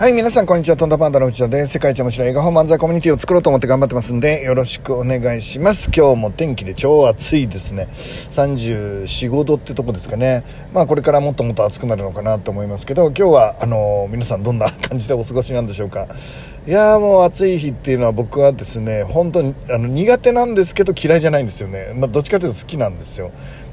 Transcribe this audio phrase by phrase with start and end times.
[0.00, 0.78] はい、皆さん、こんにちは。
[0.78, 1.74] とんだパンダの内田です。
[1.74, 5.90] 世界一面白い映画本漫才コミュニティを作ろうと思って頑張ってますんで、よろしくお願いします。
[5.94, 7.86] 今日も天気で超暑いですね。
[7.90, 10.42] 34、5度ってとこですかね。
[10.72, 16.06] まあ、これからもっともっと暑くなるのかなと思いますけど、今日は、あの、皆さんどんな感じでお過ごしなんでしょうか。
[16.66, 21.92] いやーもう暑い日っていうのは僕はですね、本当に、あの、苦手なんですけど嫌いじゃないんですよね。
[21.94, 23.32] まあ、どっちかというと好きなんですよ。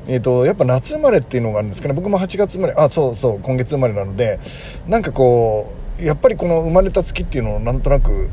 [0.09, 4.39] えーと、やっぱ夏生まれっていうのがあるんですかね僕も8月生まれあそうそう今月生まれなので
[4.87, 8.29] なんかこうやっぱりこの生まれた月っていうのをなんとなく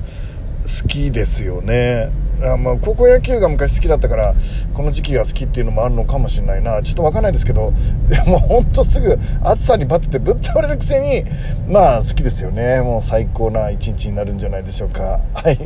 [0.64, 2.10] 好きですよね。
[2.42, 4.34] あまあ高校野球が昔好きだったから
[4.74, 6.82] この時期が好きっていうのもあるのかもしれないな。
[6.82, 7.72] ちょっと分かんないですけど
[8.08, 11.24] でもほんとすぐ暑さにバテてぶっ倒れるくせに
[11.68, 12.80] まあ好きですよね。
[12.80, 15.20] もう最高な一日になるんじゃないでしょうか。
[15.34, 15.58] はい。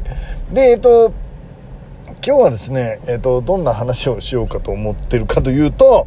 [0.52, 1.12] でえっ、と
[2.24, 6.06] 今日はですね、えっ、とどんな話をしようかと思ってるかというと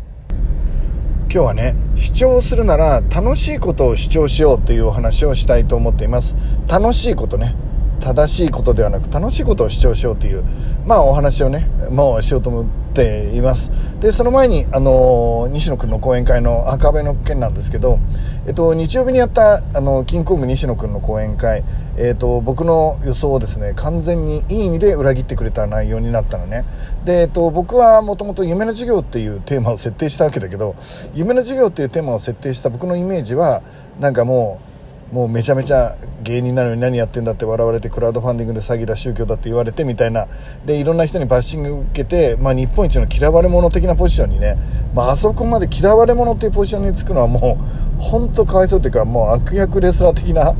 [1.34, 6.36] 今日はね主張するなら楽しいことを主張しようというお話をしたいと思っています。
[6.68, 7.56] 楽しいことね。
[8.02, 10.44] 正しいことではなく楽しいことを主張しようという
[10.86, 13.72] まあお話をねもうしようと思っています。
[14.02, 18.00] でその前にあの西野君の講演会の赤羽の件なんですけど、
[18.46, 21.64] えっと、日曜日にやったあのキングコング西野君の講演会、
[21.98, 26.66] えっと、僕の予想をですね完全にいい意味で裏切ってくれた内容になったのね。
[27.06, 30.76] で、えっと、僕はもともと夢の授業っていうテーマを設定したわけだけど
[31.14, 33.64] 夢の授業っていうテーマを設定した僕のイメージは
[34.00, 34.71] なんかもう
[35.12, 40.28] もうめちゃめちゃ芸人なのに何やってんだって笑われてクラウドファンディングで詐欺だ宗教だって言われてみたいな。
[40.66, 44.58] でいろんな人にバッシング受けて、まあ、日本一の嫌われ者的なポジションにね、
[44.94, 47.58] まあ、あそこまで嫌われ者っていうポジションにつくのはも
[48.00, 50.54] う本当かわいそうっていうかもう悪役レスラー的な。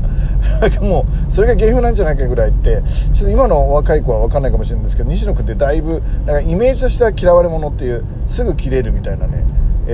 [0.82, 9.44] もうそれが芸風なんじゃないかぐらいってちょっと今の若い子は分かんないかもしれないんですけど西野君ってだいぶなんかイメージとしては嫌われ者っていうすぐ切れるみたいなね。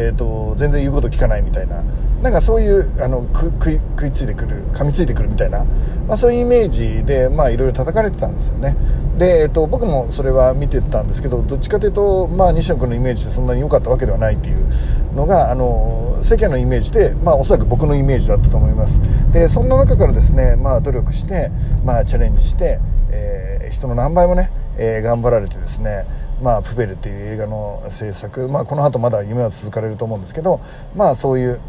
[0.07, 1.83] えーと、全然言うこと聞かないみたいな。
[2.23, 5.65] なんかそういうあの食い食いついてくる噛みついてくるみたいな、
[6.09, 8.77] まあ、そういうイメージでまあいろいろ叩かれてたんですよね。
[9.17, 14.67] で、えーと、僕もそれは見てたんですけどどっちかというと、まあ、西野君のイメージってそんなに良かったわけではないっていう
[15.15, 19.01] のがあの世間のイメージで、まあ、おそらく僕のイメージだったと思います。
[19.33, 21.51] でそんな中からですね、まあ、努力して、
[21.85, 22.81] まあ、チャレンジして、
[23.11, 26.05] えー、人の何倍もね、えー、頑張られてですね
[26.43, 30.61] まあ、プペルっていう映画の制作、まあ、この後まだ夢は続かれると思うんですけど、
[30.95, 31.61] まあ、そういう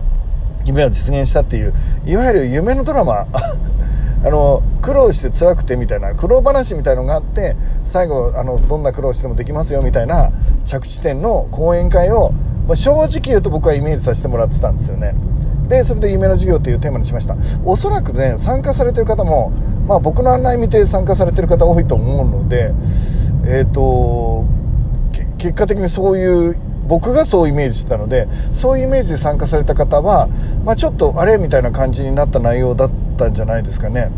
[0.64, 1.74] 夢を実現したっていう
[2.04, 3.26] いわゆる夢のドラマ。
[4.24, 10.30] あの苦労して辛くてみたいな苦労話みたいのがあって最後あのどんな苦労してもできますよみたいな
[10.64, 12.30] 着地点の講演会を、
[12.68, 15.16] まあ、正直言うと僕はイメージさせてもらってたんですよね。
[15.68, 17.36] でそれで夢の授業っていうテーマにしました。
[17.64, 19.52] おそらくね参加されてる方も、
[19.88, 22.72] まあ、僕の案内見て参加されてる方多いと思うので
[23.44, 24.44] えっ、ー、と
[25.38, 30.28] 結果的にそういう僕がそうイメージしてたのでそういうイメージで参加された方は、
[30.64, 34.10] まあ、ちょっとあれみたいな感じになった内容だったんじゃないですかね。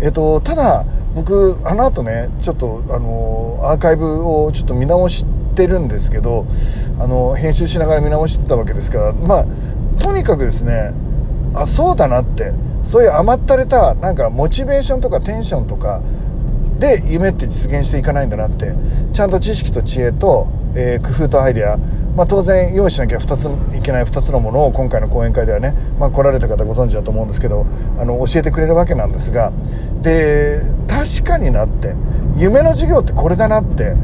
[0.00, 0.84] えっ、ー、と、ただ
[1.14, 6.46] 僕あの後ねちょっとあのアーカイブをちょっと見直してるんですけど
[6.98, 9.46] あの編集しながら見直してたわけですからまあ
[10.00, 10.92] とにかくですね
[11.54, 12.52] あそうだなって
[12.84, 16.02] そういう甘ったれたなんかモチベーションとかテンションとか
[16.78, 18.72] で夢って実現していかないんだなって。
[19.12, 21.76] ちゃんと知識と知恵と、えー、工夫とアイデア。
[22.16, 23.44] まあ、当然用意しなきゃ2つ
[23.76, 27.64] いけない2つのものを今回の講演会ではね、まあ、来られた方ご存知だと思うんですけど
[27.96, 29.52] あの教えてくれるわけなんですが。
[30.02, 31.94] で確かになって
[32.36, 33.94] 夢の授業ってこれだなって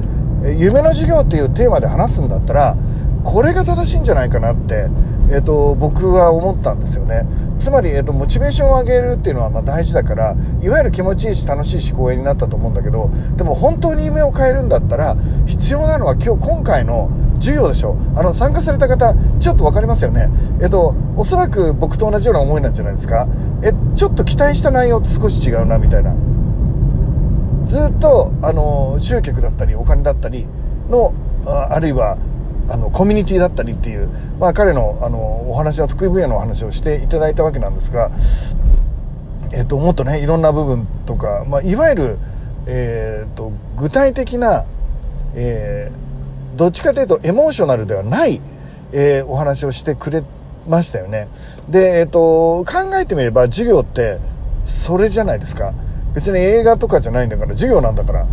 [0.56, 2.76] 夢の授業っていうテーマで話すんだったら
[3.24, 4.88] これが正しいんじゃないかなって、
[5.30, 7.26] えーと、僕は思ったんですよね。
[7.58, 17.96] つまり、えーと、モチベーションを上げるっていうのはま大事だからいわゆる気持ちいいし楽しいし講演になったと思うんだけどでも本当に夢を変えるんだったら必要なのは今日今回の授業でしょ。
[18.14, 20.28] あの参加された方ちょっと分かりますよね。
[20.60, 23.26] えっ、ー、とおそらく僕と同じような思いなんじゃないですか。
[23.62, 26.14] えちょっと期待した内容と少し違うなみたいな。
[27.64, 30.46] ずっとあの集客だったりお金だったり
[30.90, 31.14] の
[31.46, 32.18] あるいは
[32.68, 34.08] あのコミュニティだったりっていう、
[34.38, 38.10] まあ、彼のあのお話の得意分野のお話をしていただいたわけなんですが、
[39.52, 42.18] えっと、もっとねいろんな部分とか、まあ、いわゆる、
[42.66, 44.66] えー、っと具体的な、
[45.34, 48.40] えー、どっちかというとエモーショナルではない、
[48.92, 50.22] えー、お話をしてくれ
[50.66, 51.28] ましたよね。
[51.68, 54.18] で、えっと、考えてみれば授業って
[54.64, 55.74] それじゃないですか。
[56.14, 58.26] 別に映画とかじゃないんだから授業なんだから。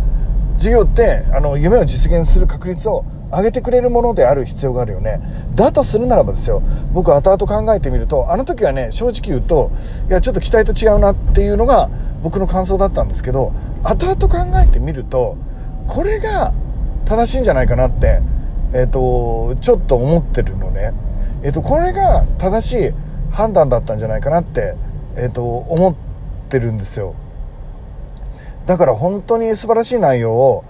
[0.56, 5.20] 授業ってあの夢を実現する確率を上げてくれるものである必要があるよね。
[5.54, 6.62] だとするならばですよ、
[6.92, 9.70] 僕後々考えてみると、あの時はね、正直言うと、
[10.08, 11.90] いや、ちょっと期待と違うなっていうのが
[12.22, 13.52] 僕の感想だったんですけど、
[13.82, 15.36] 後々考えてみると、
[15.88, 16.52] これが
[17.06, 18.20] 正しいんじゃないかなって、
[18.74, 20.92] えっ、ー、と、ちょっと思ってるのね。
[21.42, 22.94] えっ、ー、と、これが正しい
[23.30, 24.74] 判断だったんじゃないかなって、
[25.16, 25.94] えっ、ー、と、思っ
[26.48, 27.14] てるんですよ
[28.66, 30.64] だから本当に素晴らしい内容を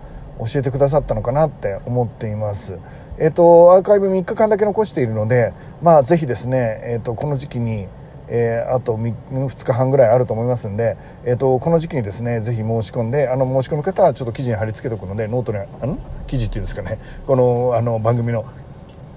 [0.46, 2.78] 教えてくださったのかなって思っています。
[3.18, 5.52] えっ、ー、とアーカイブ3日間だけ残しているので
[5.82, 7.88] まあぜひですね、えーと、この時期に
[8.34, 16.98] えー、あと 2, 2日半ぐらいあると思いますんで、えーと、この時期にですねぜひ申し込んであの申し込む方はちょっと記事に貼り付けておくのでノートにあの記事っていうんですかね。
[17.26, 18.46] このあの番組の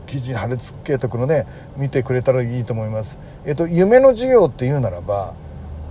[0.06, 1.46] 記事に貼り付けておくので
[1.78, 3.18] 見てくれたらいいと思います。
[3.46, 5.34] えっ、と夢の授業っていうならば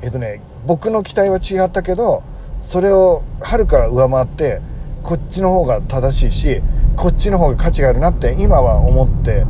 [0.03, 2.23] えっ、とね僕の期待は違ったけど
[2.61, 4.61] それをはるか上回って
[5.05, 6.63] こっちの方が正しいし
[6.97, 9.45] こっちの方が価値があるなって今は思って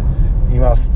[0.52, 0.90] います、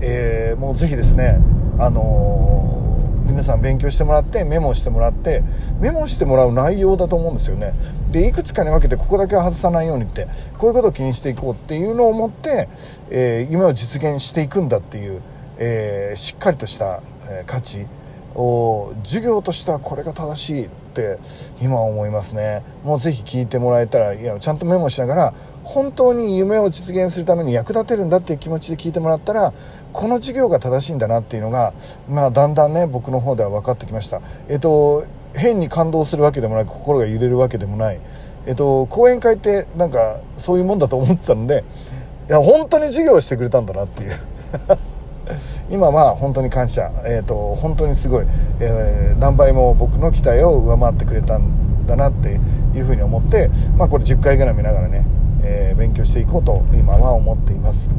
[0.00, 1.38] えー、もうぜひですね
[1.78, 5.42] あのー、皆さん勉強してもらってメモしてもらって
[5.80, 7.74] メモしてもらう内容だと思うんですよね。
[8.12, 12.68] でいくつかに分けてここだけは外さないようにってこういうことを気にしていこうっていうのを思って、
[13.10, 15.20] えー、夢を実現していくんだっていう、
[15.58, 17.86] えしっかりとした、え価値
[18.36, 20.68] を授業としてはこれが正しい。
[20.96, 21.18] って
[21.60, 22.62] 今思いますね。
[22.82, 29.52] もうぜひ聞いてもらえたらいやちゃんとメモしながら本当に夢を実現するために役立てるんだっていう気持ちで聞いてもらったら
[29.92, 31.74] この授業が正しいんだなっていうのが、
[32.08, 34.22] まあ、だんだんね僕の方では分かってきました。
[34.48, 35.04] えっと
[35.34, 38.00] 変に感動するわけでもない心が揺れるわけでもない。
[38.46, 41.64] えっと講演会ってなんかそういうもんだと思ってたので
[42.28, 44.12] いや本当に授業してくれたんだなっていう。
[45.70, 48.26] 今は本当に感謝、えーと、本当にすごい、
[48.60, 52.40] えー、何倍も僕の期待を上回ってくれたんだなって
[52.74, 55.06] いうふうに思って、まあ、これ10回ぐらい見ながらね、
[55.42, 57.90] えー、勉強していこうと今は思っています。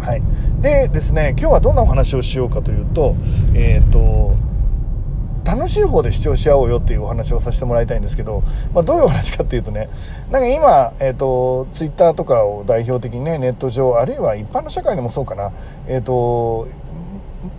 [0.00, 0.22] はい、
[0.60, 3.16] でですね今日はどんなお話をしようかというと,、
[3.54, 4.36] えーと
[5.44, 8.42] 楽しい方で視聴し合おうよっていうお話をさせてもらいたいんですけど、
[8.72, 9.90] まあ、どういうお話かっていうとね
[10.30, 15.52] なんか今、えーと、ツイッターとかを代表的にねネット上あるいは一般の社会でもそうかな、
[15.86, 16.66] えーと、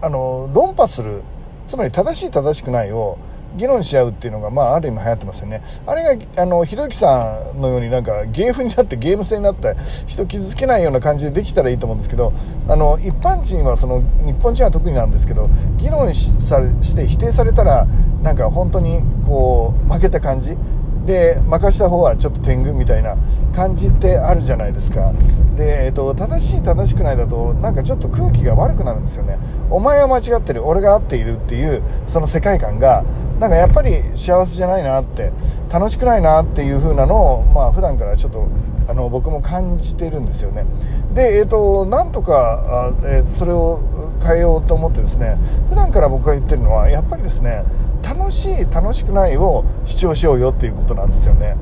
[0.01, 1.21] あの論破する
[1.67, 3.17] つまり正しい正しくないを
[3.55, 5.61] 議論し合うっていうのが、まあ、ある意味流行ってますよね。
[5.85, 9.75] あれが、あの、ひろゆきさんのようになんかゲームになってゲーム性になって
[10.07, 12.33] 人傷つけないような感じでできたらいいと思うんですけど、
[12.67, 17.87] あの、一般人はその、日本人は特になんですけど、議論さして否定されたら、
[18.23, 20.57] なんか本当にこう、負けた感じ
[21.05, 23.15] で任した方はちょっと天狗みたいな
[23.53, 25.13] 感じってあるじゃないですか。
[25.55, 29.37] で、えっと、正しい正しくないだとなんかちょっと空気が悪くなるんですよね。
[29.69, 30.65] お前は間違ってる。
[30.65, 33.03] 俺が合っているっていうその世界観が
[33.39, 35.31] なんかやっぱり幸せじゃないなって
[35.71, 38.47] 楽しくないなっていう風なのをまあ普段からちょっと
[38.87, 40.65] あの僕も感じてるんですよね。
[41.13, 43.79] でえっ、となんとか、えー、それを
[44.23, 45.37] 変えようと思ってですね
[45.69, 47.63] 普段から僕が言ってるのはやっぱりですね
[48.05, 51.55] 楽しい楽しくないを主張しようよっていうことなんですよね。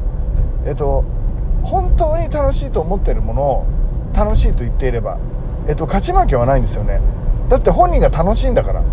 [0.66, 1.06] えっと
[1.64, 3.66] 本当に楽しいと思ってるものを
[4.14, 5.18] 楽しいと言っていれば
[5.68, 7.00] えっと勝ち負けはないんですよね。
[7.48, 8.84] だって本人が楽しいんだから。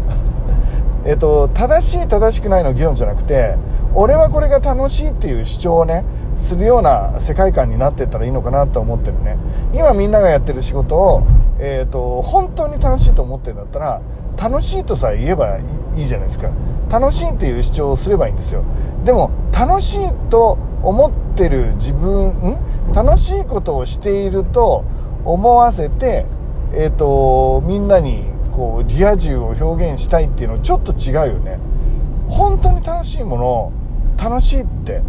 [1.06, 3.56] えっと正しい正しくないの議論じゃなくて
[3.94, 6.05] 俺はこれが楽しいっていう主張をね
[6.37, 9.38] するような世界観になってったらいいのかなと思ってるね。
[9.73, 11.23] 今みんながやってる仕事を、
[11.58, 14.02] えっと本当に楽しいと思ってるんだったら
[14.37, 15.58] 楽しいとさえ言えば
[15.97, 16.50] いいじゃないですか。
[16.91, 18.62] 楽しいっていう主張をすればいいんですよ。
[19.05, 22.58] でも楽しいと思ってる自分ん？
[22.94, 24.85] 楽しいことをしていると
[25.25, 26.26] 思わせて
[26.73, 28.30] えっ、とみんなに
[28.61, 31.59] こうリア充を表現したいっていうのちょっと違うよね。
[32.29, 33.73] 本当に楽しいものを
[34.23, 35.00] 楽しいって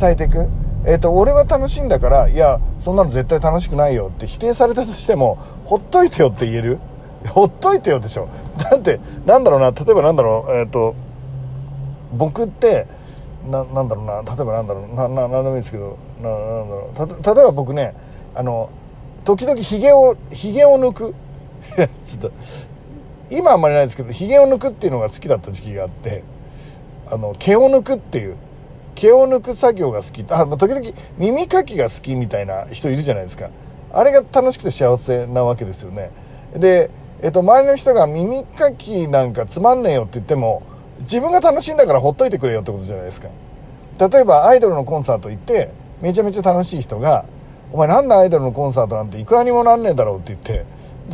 [0.00, 0.48] 伝えていく？
[0.86, 5.34] えっ、ー、と俺は楽しいんだからいやそんなの絶対楽しくないよって否定されたとしても
[5.64, 6.78] ほっといてよって言える？
[7.26, 8.28] ほっといてよでしょ。
[8.58, 10.94] だってなんだろうな例えばなんだろうえっ、ー、と
[12.12, 12.86] 僕って
[13.50, 17.92] ななんだろうな例えばなんだろうなななんでもいいですけどななんだろうた例えば僕ね
[18.36, 18.70] あの
[19.24, 21.12] 時々ひげをひげを抜く？
[22.06, 22.32] ちょっと
[23.36, 26.22] 今あんまりないですけどひげを抜くっていうのが好きだった時期があって
[27.06, 28.36] あの毛を抜くっていう
[28.94, 30.24] 毛を抜く作業が好き。
[30.28, 30.80] あ時々
[31.18, 33.50] 耳かきが好きみたいな人いるじゃないですか。
[33.92, 36.10] あれが楽しくて幸せなわけですよね。
[36.56, 36.90] で
[37.24, 40.62] えっと、周りの人が耳かきなんかつまんねえよって言っても、
[41.00, 43.28] 自分が楽しいんだからほっといてくれよってことじゃないですか。
[43.98, 45.70] 例えばアイドルのコンサート行って、
[46.02, 47.24] めちゃめちゃ楽しい人が、
[47.74, 50.64] お前なんでアイドルのコンサートなんていくらにもなんねえだろうって言って、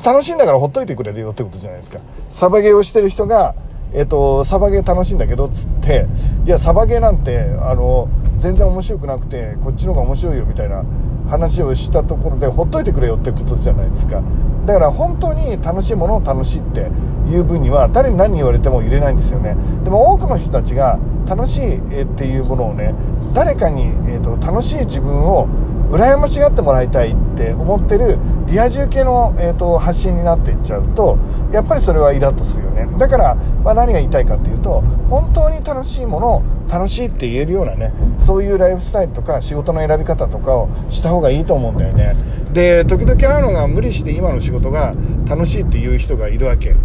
[0.04, 2.00] 楽しいんだからほっといてくれるよってことじゃないですか。
[2.28, 3.54] サバゲーをしてる人が、
[3.94, 6.06] えっと、サバゲー楽しいんだけどっ、つって、
[6.44, 10.84] いや、サバゲーなんて、あの、全然面白くなくて、こっちの方が面白いよみたいな
[11.30, 14.20] 話をしたところでほっといてくれよってことじゃないですか
[14.66, 16.90] だから本当に楽しいものを楽しいって
[17.30, 20.98] いう分には誰に何言われても入れないんですよねでも多くの人たちが
[21.28, 22.94] 楽しいっていうものをね
[23.32, 25.48] 誰かに、えーと、楽しい自分を
[25.90, 31.18] 羨ましがってもらいたいって思ってるリア充系の、えーと、発信になっていっちゃうと
[31.52, 32.86] やっぱりそれはイラッとするよね。
[32.98, 33.34] だから、
[33.64, 42.14] まあ、何が言いたいかっていうと本当に楽しいものを楽しいって言えるようなねそういうライフスタイルとか仕事の選び方とかをした方がいいと思うんだよね。
[42.52, 44.94] で時々会うのが無理して今の仕事が
[45.28, 46.76] 楽しいっていう人がいるわけ。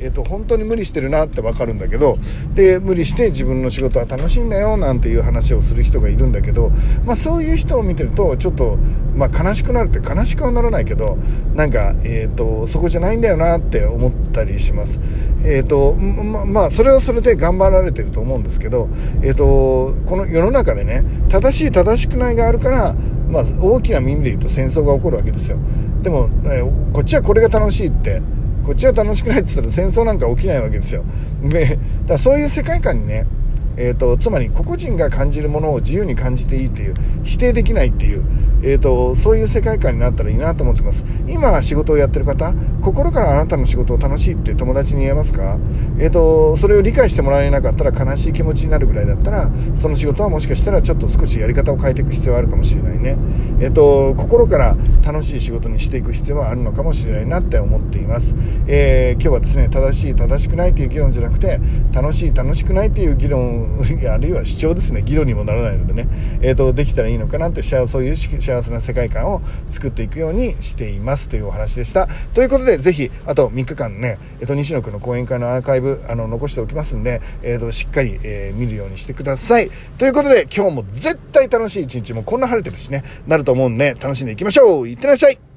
[0.00, 2.18] えーと、本当に無理してるなって分かるんだけど
[2.54, 6.70] で無理して自分の仕事は楽しいんだよなんていう話をする人がいるんだけど、
[7.04, 8.76] まあ、そういう人を見てるとちょっと、
[9.14, 11.16] まあ、悲しくなるって悲しくはならないけど
[11.54, 15.00] なんか、えーと、そこじゃないんだよなって思ったりします。
[15.44, 18.88] えーとままあ、それはそれで頑張られてると思うんですけど、
[19.22, 22.94] えー、とこの世の中でね正しい正しくないがあるから、
[23.28, 25.58] まあ、大きな意味で言うと戦争が起こるわけですよ。
[26.02, 28.22] でも、えー、こっちはこれが楽しいって
[28.68, 31.02] こっちは楽しくないって言ったら戦争なんか起きないわけですよ。
[31.42, 33.24] で、だからそういう世界観にね、
[33.78, 38.24] えーと、つまり個々人が感じるものを自由に感じていいっていう否定できないっていう、
[38.62, 41.04] えーと、そういう世界観になったらいいなと思ってます。
[41.28, 45.58] 今仕事をやってる方心からあなたの仕事を楽しいって友達に言えますか、
[45.98, 53.16] えーと、それを理解してもらえなかったら悲しい気持ちになるぐらいだったらその仕事はもしかしたらちょっと少しやり方を変えていく必要はあるかもしれないね、
[53.60, 58.34] えー、と心から楽しい仕事にしていく必要はあるのかもしれないなって思っています、
[58.66, 61.60] えー、今日はですね正しい正しくないという議論じゃなくて
[61.92, 63.67] 楽しい楽しくないっていう議論
[64.10, 65.02] あるいは主張ですね。
[65.02, 66.08] 議論にもならないのでね、
[66.40, 72.08] えーと、できたらいいのかなってそういう幸せな世界観を作っていくようにしていますというお話でした。
[72.34, 79.70] ということでぜひあと3日間ね、えーと、西野君の講演会のアーカイブあの残しておきますんで、えーと、しっかり、えー、見るようにしてください。
[79.98, 84.88] ということで今日も絶対楽しい一日もこんな晴れてるしねなると思うんで楽しんでいきましょう。
[84.88, 85.47] いってらっしゃい。